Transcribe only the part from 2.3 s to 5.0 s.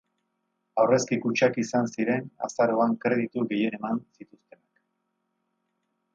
azaroan kreditu gehien eman zituztenak.